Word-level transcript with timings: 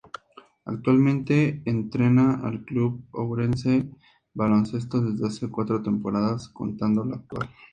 Actualmente 0.65 1.61
entrena 1.63 2.39
al 2.43 2.65
Club 2.65 3.05
Ourense 3.11 3.87
Baloncesto, 4.33 4.99
desde 4.99 5.27
hace 5.27 5.47
cuatro 5.51 5.83
temporadas, 5.83 6.49
contando 6.49 7.05
la 7.05 7.17
actual. 7.17 7.47